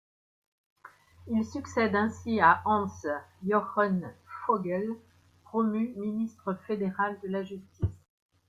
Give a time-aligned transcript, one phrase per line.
[1.27, 4.11] Il succède ainsi à Hans-Jochen
[4.47, 4.95] Vogel,
[5.43, 7.83] promu ministre fédéral de la Justice.